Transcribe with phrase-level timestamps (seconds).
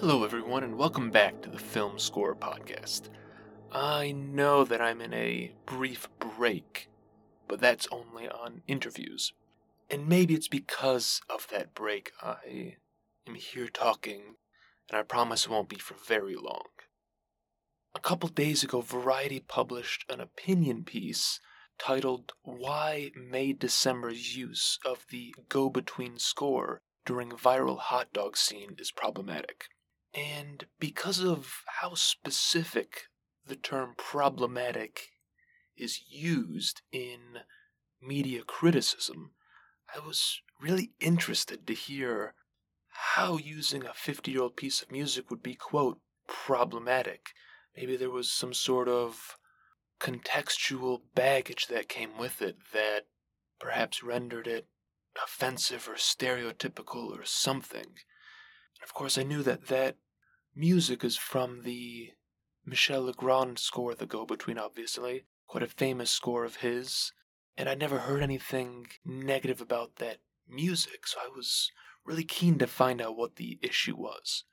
[0.00, 3.10] Hello, everyone, and welcome back to the Film Scorer Podcast.
[3.70, 6.90] I know that I'm in a brief break,
[7.46, 9.32] but that's only on interviews.
[9.88, 12.74] And maybe it's because of that break I
[13.26, 14.34] am here talking,
[14.90, 16.66] and I promise it won't be for very long.
[17.94, 21.38] A couple days ago, Variety published an opinion piece
[21.78, 28.74] titled Why May December's Use of the Go Between score during viral hot dog scene
[28.76, 29.66] is problematic.
[30.14, 33.08] And because of how specific
[33.46, 35.10] the term problematic
[35.76, 37.40] is used in
[38.00, 39.32] media criticism,
[39.94, 42.34] I was really interested to hear
[42.88, 45.98] how using a 50 year old piece of music would be, quote,
[46.28, 47.30] problematic.
[47.76, 49.36] Maybe there was some sort of
[50.00, 53.06] contextual baggage that came with it that
[53.58, 54.68] perhaps rendered it
[55.22, 57.94] offensive or stereotypical or something.
[58.82, 59.96] Of course, I knew that that
[60.54, 62.12] music is from the
[62.64, 65.24] Michel Legrand score, The Go Between, obviously.
[65.46, 67.12] Quite a famous score of his.
[67.56, 71.70] And I'd never heard anything negative about that music, so I was
[72.04, 74.44] really keen to find out what the issue was.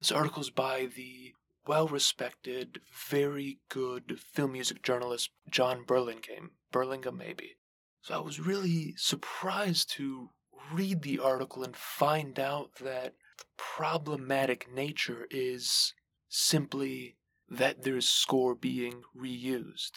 [0.00, 1.34] This article is by the
[1.66, 6.50] well respected, very good film music journalist Jon Burlingame.
[6.72, 7.56] Burlingame, maybe.
[8.02, 10.30] So I was really surprised to
[10.72, 13.14] read the article and find out that
[13.56, 15.94] problematic nature is
[16.28, 17.16] simply
[17.48, 19.92] that there's score being reused.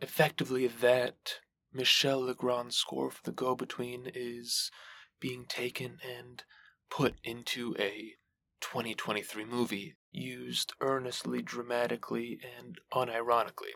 [0.00, 1.40] Effectively, that
[1.72, 4.70] Michel Legrand's score for the Go Between is
[5.20, 6.44] being taken and
[6.90, 8.14] put into a
[8.60, 13.74] 2023 movie, used earnestly, dramatically, and unironically.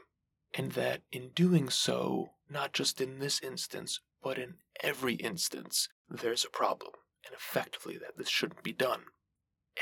[0.55, 6.45] And that in doing so, not just in this instance, but in every instance, there's
[6.45, 6.93] a problem
[7.27, 9.05] and effectively that this shouldn't be done.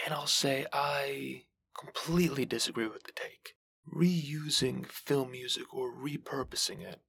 [0.04, 1.43] And I'll say I
[1.78, 3.54] completely disagree with the take.
[3.93, 7.00] Reusing film music or repurposing it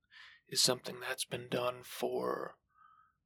[0.47, 2.55] is something that's been done for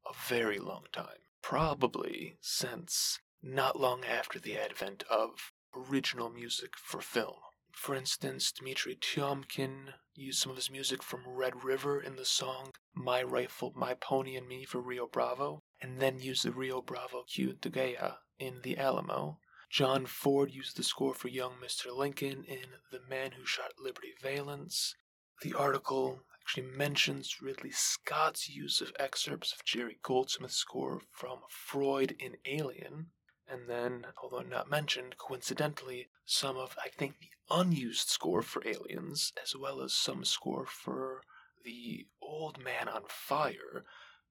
[0.05, 1.21] a very long time.
[1.41, 7.35] Probably since not long after the advent of original music for film.
[7.73, 12.71] For instance, Dmitri Tiomkin used some of his music from Red River in the song
[12.93, 17.23] My Rifle, My Pony and Me for Rio Bravo, and then used the Rio Bravo
[17.23, 19.39] cue Degüello in The Alamo.
[19.69, 21.93] John Ford used the score for Young Mr.
[21.93, 24.95] Lincoln in The Man Who Shot Liberty Valance.
[25.41, 32.15] The article actually mentions Ridley Scott's use of excerpts of Jerry Goldsmith's score from Freud
[32.17, 33.07] in Alien.
[33.45, 39.33] And then, although not mentioned, coincidentally, some of, I think, the unused score for Aliens,
[39.43, 41.23] as well as some score for
[41.65, 43.83] The Old Man on Fire,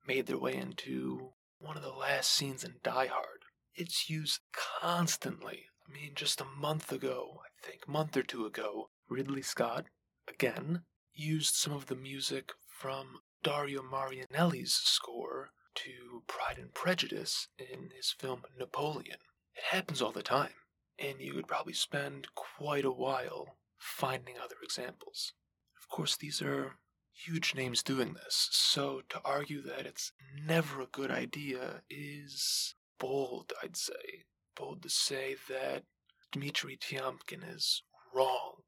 [0.07, 3.45] made their way into one of the last scenes in Die Hard.
[3.75, 5.67] It's used constantly.
[5.89, 9.87] I mean, just a month ago, I think, month or two ago, Ridley Scott,
[10.29, 10.83] again,
[11.15, 18.11] used some of the music from Dario Marianelli's score to Pride and Prejudice in his
[18.11, 19.19] film Napoleon.
[19.55, 20.55] It happens all the time,
[20.99, 25.33] and you could probably spend quite a while finding other examples.
[25.81, 26.77] Of course, these are
[27.13, 30.13] huge names doing this, so to argue that it's
[30.45, 34.25] never a good idea is bold, I'd say.
[34.57, 35.85] Bold to say that
[36.31, 37.83] Dmitri Tiomkin is
[38.15, 38.63] wrong,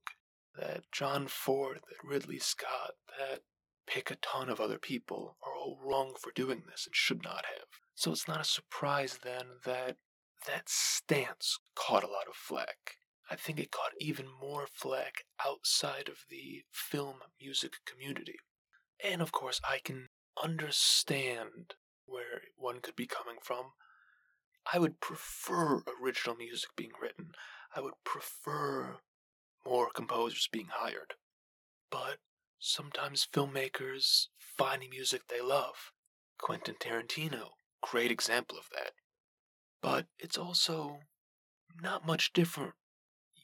[0.58, 3.40] that John Ford, that Ridley Scott, that
[3.86, 7.44] pick a ton of other people are all wrong for doing this and should not
[7.58, 7.68] have.
[7.94, 9.96] So it's not a surprise then that
[10.46, 12.96] that stance caught a lot of flack.
[13.34, 18.36] I think it caught even more flack outside of the film music community.
[19.02, 20.10] And of course, I can
[20.40, 21.74] understand
[22.06, 23.72] where one could be coming from.
[24.72, 27.32] I would prefer original music being written.
[27.74, 28.98] I would prefer
[29.66, 31.14] more composers being hired.
[31.90, 32.18] But
[32.60, 35.90] sometimes filmmakers find music they love.
[36.38, 37.48] Quentin Tarantino,
[37.82, 38.92] great example of that.
[39.82, 41.00] But it's also
[41.82, 42.74] not much different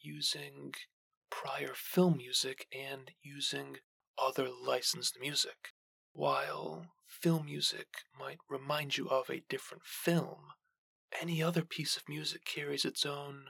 [0.00, 0.72] using
[1.30, 3.76] prior film music and using
[4.18, 5.72] other licensed music.
[6.12, 7.86] While film music
[8.18, 10.48] might remind you of a different film,
[11.20, 13.46] any other piece of music carries its own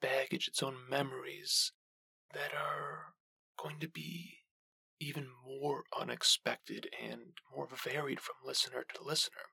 [0.00, 1.72] baggage, its own memories
[2.32, 3.14] that are
[3.56, 4.38] going to be
[5.00, 9.50] even more unexpected and more varied from listener to listener.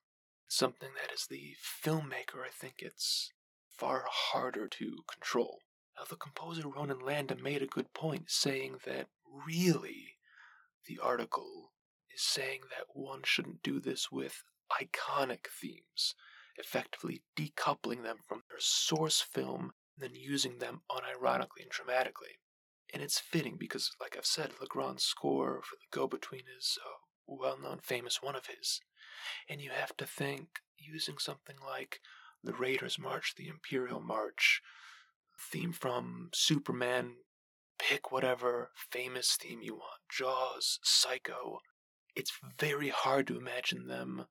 [0.48, 3.32] Something that as the filmmaker, I think it's
[3.70, 5.60] far harder to control.
[5.98, 9.08] Now, the composer Ronen Landa made a good point, saying that
[9.48, 10.18] really
[10.88, 11.72] the article
[12.14, 16.14] is saying that one shouldn't do this with iconic themes,
[16.58, 22.40] effectively decoupling them from their source film then using them unironically and dramatically.
[22.94, 27.34] And it's fitting because, like I've said, Legrand's score for The Go Between is a
[27.34, 28.80] well known, famous one of his.
[29.50, 30.48] And you have to think
[30.78, 32.00] using something like
[32.44, 34.62] the Raiders March, the Imperial March,
[35.40, 37.16] theme from Superman,
[37.80, 41.60] pick whatever famous theme you want Jaws, Psycho.
[42.16, 44.26] It's very hard to imagine them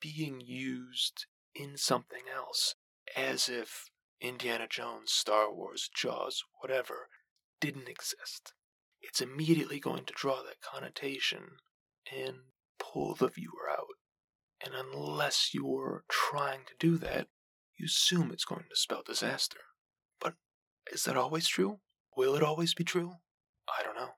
[0.00, 2.74] being used in something else
[3.16, 3.84] as if
[4.20, 7.08] Indiana Jones, Star Wars, Jaws, whatever,
[7.60, 8.52] didn't exist.
[9.00, 11.58] It's immediately going to draw that connotation
[12.12, 12.36] and
[12.78, 13.86] pull the viewer out.
[14.64, 17.28] And unless you're trying to do that,
[17.76, 19.60] you assume it's going to spell disaster.
[20.92, 21.80] Is that always true?
[22.16, 23.14] Will it always be true?
[23.68, 24.12] I don't know.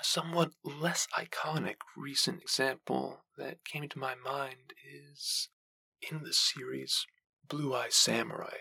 [0.00, 5.48] A somewhat less iconic recent example that came to my mind is
[6.10, 7.06] in the series
[7.48, 8.58] Blue Eye Samurai.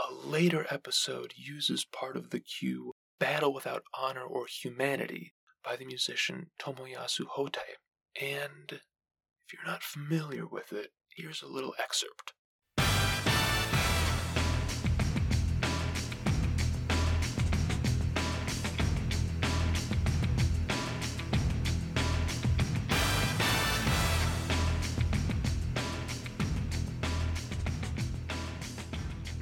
[0.00, 5.84] A later episode uses part of the cue Battle Without Honor or Humanity by the
[5.84, 7.78] musician Tomoyasu Hotei.
[8.20, 12.32] And if you're not familiar with it, here's a little excerpt.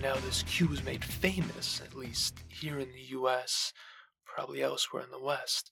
[0.02, 3.72] Now, this cue was made famous, at least here in the US,
[4.26, 5.70] probably elsewhere in the West,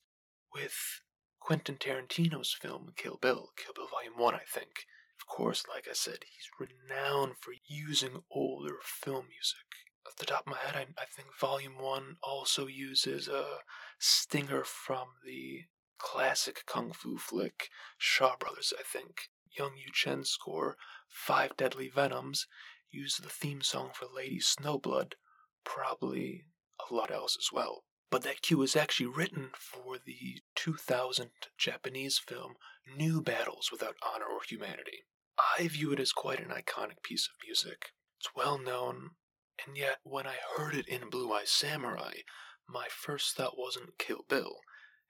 [0.53, 1.01] with
[1.41, 4.85] Quentin Tarantino's film Kill Bill, Kill Bill Volume 1, I think.
[5.19, 9.67] Of course, like I said, he's renowned for using older film music.
[10.07, 13.43] Off the top of my head, I, I think Volume 1 also uses a
[13.99, 15.63] stinger from the
[15.97, 17.67] classic kung fu flick
[17.97, 19.29] Shaw Brothers, I think.
[19.59, 20.77] Young Yu Chen's score,
[21.09, 22.47] Five Deadly Venoms,
[22.91, 25.13] used the theme song for Lady Snowblood,
[25.63, 26.45] probably
[26.89, 27.83] a lot else as well.
[28.09, 32.55] But that cue was actually written for the 2000 Japanese film
[32.97, 35.05] New Battles Without Honor or Humanity.
[35.57, 37.91] I view it as quite an iconic piece of music.
[38.19, 39.11] It's well known,
[39.65, 42.15] and yet when I heard it in Blue Eye Samurai,
[42.67, 44.57] my first thought wasn't Kill Bill,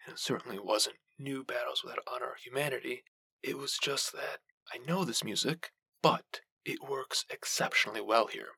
[0.06, 3.04] and it certainly wasn't New Battles Without Honor or Humanity.
[3.44, 4.40] It was just that
[4.74, 8.50] I know this music, but it works exceptionally well here.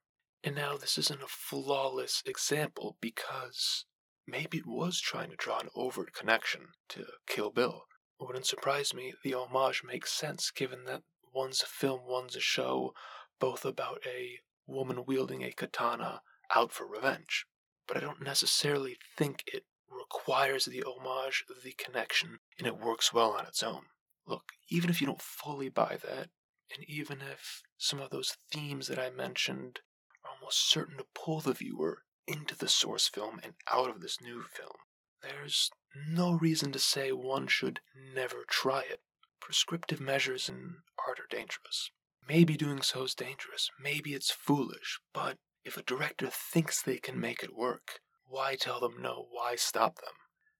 [0.43, 3.85] And now this isn't a flawless example because
[4.27, 7.83] maybe it was trying to draw an overt connection to Kill Bill.
[8.19, 11.03] It wouldn't surprise me, the homage makes sense given that
[11.33, 12.93] one's a film, one's a show,
[13.39, 16.21] both about a woman wielding a katana
[16.53, 17.45] out for revenge.
[17.87, 23.31] But I don't necessarily think it requires the homage, the connection, and it works well
[23.31, 23.83] on its own.
[24.25, 26.29] Look, even if you don't fully buy that,
[26.75, 29.79] and even if some of those themes that I mentioned
[30.23, 34.21] are almost certain to pull the viewer into the source film and out of this
[34.21, 34.77] new film.
[35.21, 35.69] There's
[36.09, 39.01] no reason to say one should never try it.
[39.39, 41.91] Prescriptive measures in art are dangerous.
[42.27, 47.19] Maybe doing so is dangerous, maybe it's foolish, but if a director thinks they can
[47.19, 49.27] make it work, why tell them no?
[49.29, 50.15] Why stop them?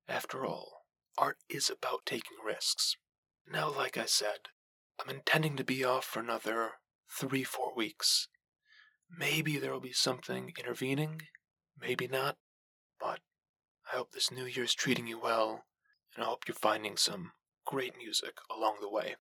[0.08, 0.86] After all,
[1.18, 2.98] art is about taking risks.
[3.48, 4.50] Now, like I said,
[5.02, 6.72] I'm intending to be off for another
[7.10, 8.28] three, four weeks.
[9.10, 11.22] Maybe there will be something intervening,
[11.80, 12.38] maybe not,
[13.00, 13.20] but
[13.92, 15.66] I hope this new year's treating you well,
[16.16, 17.32] and I hope you're finding some
[17.66, 19.16] great music along the way.